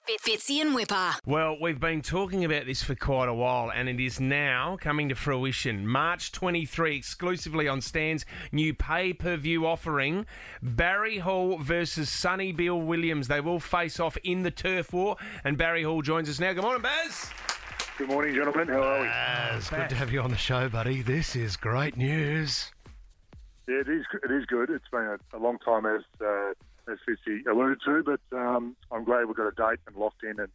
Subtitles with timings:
[0.00, 1.18] Fitzy and Wippa.
[1.26, 5.08] Well, we've been talking about this for quite a while, and it is now coming
[5.08, 5.86] to fruition.
[5.86, 10.26] March 23, exclusively on Stan's new pay per view offering
[10.62, 13.28] Barry Hall versus Sonny Bill Williams.
[13.28, 16.52] They will face off in the turf war, and Barry Hall joins us now.
[16.52, 17.30] Good morning, Baz.
[17.98, 18.68] Good morning, gentlemen.
[18.68, 19.56] How are we?
[19.58, 21.02] It's good to have you on the show, buddy.
[21.02, 22.72] This is great news.
[23.68, 24.04] Yeah, it is.
[24.24, 24.70] It is good.
[24.70, 26.52] It's been a, a long time, as uh,
[26.88, 30.38] as Fitzy alluded to, but um, I'm glad we've got a date and locked in,
[30.40, 30.48] and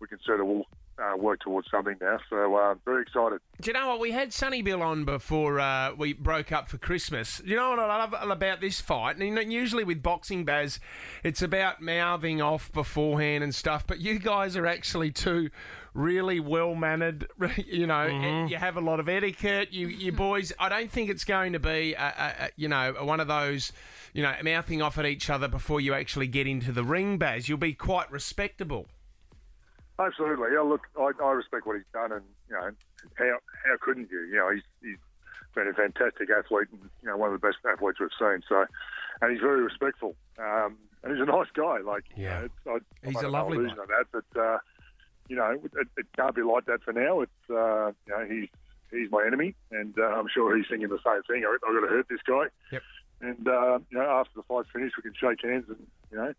[0.00, 0.66] we can sort of all
[0.98, 2.18] uh, work towards something now.
[2.30, 3.40] So uh, very excited.
[3.60, 4.00] Do you know what?
[4.00, 7.38] We had Sonny Bill on before uh, we broke up for Christmas.
[7.38, 9.16] Do You know what I love about this fight?
[9.16, 10.80] And you know, usually with boxing, Baz,
[11.24, 15.50] it's about mouthing off beforehand and stuff, but you guys are actually two
[15.94, 17.26] really well mannered.
[17.68, 19.72] You know, you have a lot of etiquette.
[19.72, 22.94] You, you boys, I don't think it's going to be, a, a, a, you know,
[23.02, 23.72] one of those,
[24.12, 27.48] you know, mouthing off at each other before you actually get into the ring, Baz.
[27.48, 28.86] You'll be quite respectable.
[29.98, 30.48] Absolutely.
[30.52, 32.70] Yeah, look, I, I respect what he's done, and you know,
[33.16, 34.20] how how couldn't you?
[34.30, 34.96] You know, he's he's
[35.54, 38.42] been a fantastic athlete, and you know, one of the best athletes we've seen.
[38.48, 38.64] So,
[39.20, 41.78] and he's very respectful, um, and he's a nice guy.
[41.78, 42.40] Like, you Yeah.
[42.40, 42.44] know,
[42.76, 44.58] it's, I, He's I a lovely of that, but uh,
[45.28, 47.20] you know, it, it can't be like that for now.
[47.22, 48.48] It's uh, you know, he's
[48.92, 51.44] he's my enemy, and uh, I'm sure he's thinking the same thing.
[51.44, 52.44] I, I've got to hurt this guy.
[52.70, 52.82] Yep.
[53.20, 56.32] And uh, you know, after the fight's finished, we can shake hands and you know,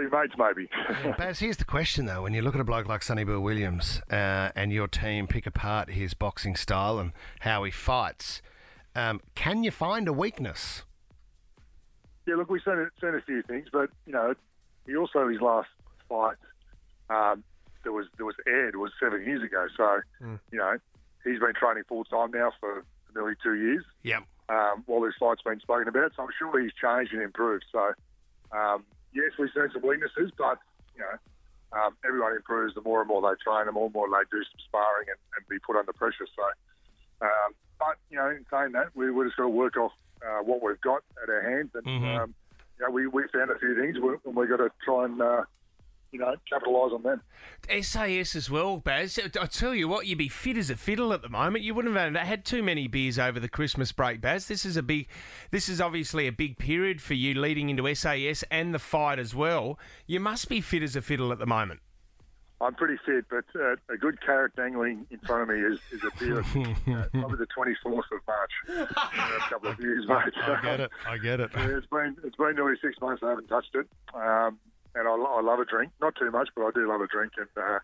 [0.00, 0.68] be mates maybe.
[1.18, 4.00] Baz, here's the question though: When you look at a bloke like Sonny Bill Williams
[4.10, 8.42] uh, and your team pick apart his boxing style and how he fights,
[8.94, 10.84] um, can you find a weakness?
[12.26, 14.34] Yeah, look, we've seen, seen a few things, but you know,
[14.86, 15.68] he also his last
[16.08, 16.36] fight
[17.10, 17.44] um,
[17.84, 19.66] that was that was aired was seven years ago.
[19.76, 20.76] So you know,
[21.24, 23.84] he's been training full time now for nearly two years.
[24.02, 24.24] Yep.
[24.48, 27.64] Um, while this fight's been spoken about, so I'm sure he's changed and improved.
[27.72, 27.92] So
[28.56, 28.84] um,
[29.16, 30.60] yes, we've seen some weaknesses, but
[30.94, 31.16] you know,
[31.72, 34.44] um, everyone improves the more and more they train, the more and more they do
[34.44, 36.28] some sparring and, and be put under pressure.
[36.36, 36.44] So,
[37.24, 40.44] um, but you know, in saying that, we we just got to work off uh,
[40.44, 42.34] what we've got at our hands, and um,
[42.78, 45.42] you know, we we found a few things, and we got to try and uh,
[46.12, 47.22] you know capitalise on them.
[47.82, 49.18] SAS as well, Baz.
[49.18, 51.64] I tell you what, you'd be fit as a fiddle at the moment.
[51.64, 54.48] You wouldn't have had too many beers over the Christmas break, Baz.
[54.48, 55.08] This is a big,
[55.50, 59.34] this is obviously a big period for you leading into SAS and the fight as
[59.34, 59.78] well.
[60.06, 61.80] You must be fit as a fiddle at the moment.
[62.60, 66.02] I'm pretty fit, but uh, a good carrot dangling in front of me is, is
[66.04, 66.38] a beer.
[66.40, 68.50] uh, probably the 24th of March.
[68.68, 70.32] in a couple of years, mate.
[70.42, 70.90] I get it.
[71.06, 71.50] I get it.
[71.54, 73.22] Yeah, it's been it's been nearly six months.
[73.22, 74.58] I haven't touched it, um,
[74.96, 75.92] and I, I love a drink.
[76.00, 77.32] Not too much, but I do love a drink.
[77.36, 77.78] And uh,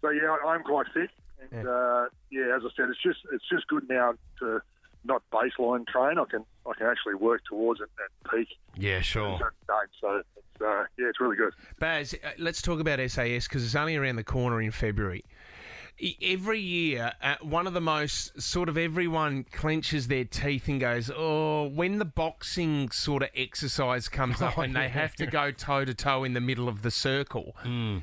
[0.00, 1.10] so yeah, I, I'm quite fit.
[1.40, 1.70] And yeah.
[1.70, 4.60] Uh, yeah, as I said, it's just it's just good now to
[5.04, 6.18] not baseline train.
[6.18, 8.48] I can I can actually work towards it at peak.
[8.76, 9.38] Yeah, sure.
[10.00, 11.54] So it's, uh, yeah, it's really good.
[11.78, 15.24] Baz, uh, let's talk about SAS because it's only around the corner in February.
[16.22, 21.10] Every year, uh, one of the most sort of everyone clenches their teeth and goes,
[21.14, 25.84] "Oh!" When the boxing sort of exercise comes up and they have to go toe
[25.84, 27.54] to toe in the middle of the circle,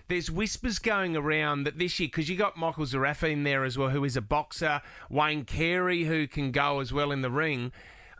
[0.07, 3.77] there's whispers going around that this year because you got Michael Zerafa in there as
[3.77, 7.71] well, who is a boxer, Wayne Carey who can go as well in the ring.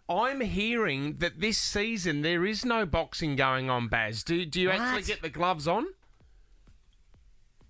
[0.10, 4.24] I'm hearing that this season there is no boxing going on, Baz.
[4.24, 5.86] Do, do you actually get the gloves on?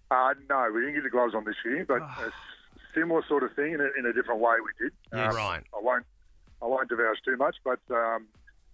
[0.10, 2.32] Uh, no, we didn't get the gloves on this year, but a
[2.96, 4.94] similar sort of thing in a, in a different way we did.
[5.14, 5.64] Yeah, Um, right.
[5.76, 6.06] I won't
[6.62, 8.28] I won't divulge too much, but um,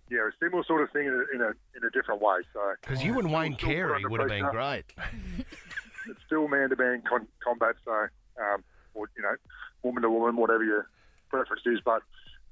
[0.10, 2.38] yeah, a similar sort of thing in a in a, in a different way.
[2.54, 4.86] So Because you and Wayne Carey would have been great.
[6.10, 7.02] it's still man to man
[7.44, 7.76] combat.
[7.84, 8.64] So um,
[8.94, 9.36] or you know,
[9.82, 10.88] woman to woman, whatever your
[11.30, 12.02] preference is, but.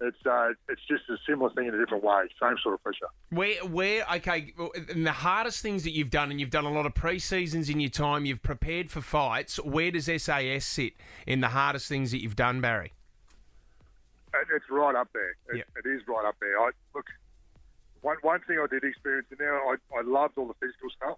[0.03, 3.06] It's uh, it's just a similar thing in a different way, same sort of pressure.
[3.29, 4.51] Where, where, okay,
[4.89, 7.69] and the hardest things that you've done, and you've done a lot of pre seasons
[7.69, 9.57] in your time, you've prepared for fights.
[9.63, 10.94] Where does SAS sit
[11.28, 12.94] in the hardest things that you've done, Barry?
[14.34, 15.31] It- It's right up there.
[15.50, 15.67] It, Yep.
[15.85, 16.59] it is right up there.
[16.59, 17.06] I look.
[18.01, 21.17] One one thing I did experience in there, I, I loved all the physical stuff.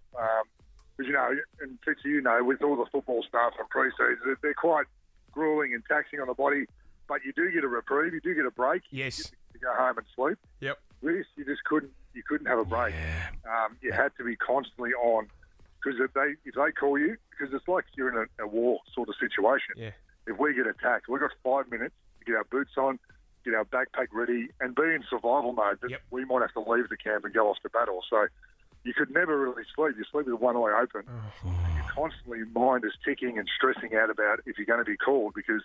[0.98, 4.38] Because you know, and Fitz, you know, with all the football stuff and pre-season, they're-
[4.42, 4.88] they're quite
[5.32, 6.66] grueling and taxing on the body.
[7.08, 8.14] But you do get a reprieve.
[8.14, 8.84] You do get a break.
[8.92, 9.32] Yes.
[9.54, 10.38] To go home and sleep.
[10.62, 10.80] Yep.
[11.02, 11.92] This, you just couldn't.
[12.14, 12.94] You couldn't have a break.
[13.46, 15.28] Um, you had to be constantly on.
[15.84, 18.80] Because if they if they call you, because it's like you're in a, a war
[18.94, 19.92] sort of situation Yeah.
[20.28, 23.00] if we get attacked, we've got five minutes to get our boots on,
[23.44, 25.80] get our backpack ready, and be in survival mode.
[25.82, 26.02] That Yep.
[26.12, 28.02] we might have to leave the camp and go off to battle.
[28.10, 28.28] So
[28.86, 29.96] you could never really sleep.
[29.98, 31.04] You sleep with one eye open.
[31.10, 31.50] Oh.
[31.76, 35.34] Your constantly mind is ticking and stressing out about if you're going to be called
[35.36, 35.64] because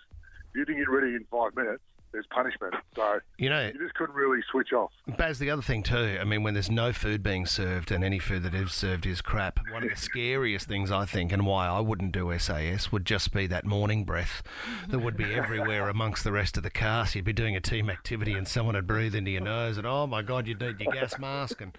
[0.55, 1.81] you didn't get ready in five minutes,
[2.11, 2.73] there's punishment.
[2.95, 4.91] So You know, you just couldn't really switch off.
[5.17, 8.19] Baz, the other thing too, I mean, when there's no food being served and any
[8.19, 11.67] food that is served is crap, one of the scariest things I think and why
[11.67, 14.41] I wouldn't do SAS would just be that morning breath
[14.87, 17.15] that would be everywhere amongst the rest of the cast.
[17.15, 20.07] You'd be doing a team activity and someone would breathe into your nose and oh
[20.07, 21.77] my God, you'd need your gas mask and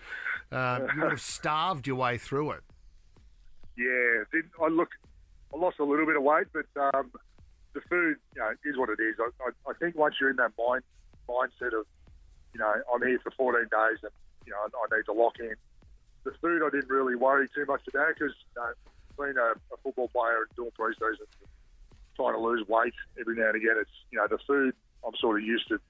[0.52, 2.61] uh, you would have starved your way through it.
[3.76, 4.90] Yeah, I look,
[5.55, 7.11] I lost a little bit of weight, but um,
[7.72, 9.17] the food, you know, is what it is.
[9.19, 10.82] I, I, I think once you're in that mind
[11.28, 11.87] mindset of,
[12.52, 14.12] you know, I'm here for 14 days and
[14.46, 15.55] you know I, I need to lock in.
[16.25, 18.72] The food, I didn't really worry too much about because you know,
[19.19, 21.26] being a, a football player and doing pre-season,
[22.17, 24.75] trying to lose weight every now and again, it's you know the food.
[25.06, 25.81] I'm sort of used to,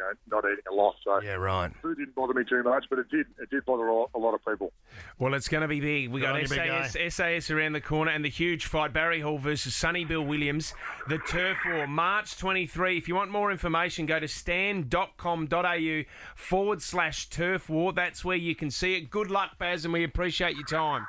[0.00, 1.70] know, not eating a lot, so Yeah, right.
[1.80, 3.26] food didn't bother me too much, but it did.
[3.40, 4.72] It did bother a lot, a lot of people.
[5.18, 6.10] Well, it's going to be big.
[6.10, 8.92] We Good got on you, big SAS, SAS around the corner and the huge fight
[8.92, 10.74] Barry Hall versus Sonny Bill Williams.
[11.08, 12.98] The Turf War, March 23.
[12.98, 16.02] If you want more information, go to stan.com.au
[16.34, 17.92] forward slash Turf War.
[17.92, 19.10] That's where you can see it.
[19.10, 21.06] Good luck, Baz, and we appreciate your time.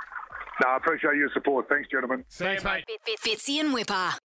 [0.64, 1.68] No, I appreciate your support.
[1.70, 2.24] Thanks, gentlemen.
[2.28, 2.86] See you, mate.
[3.24, 4.14] Fitzy and Wippa.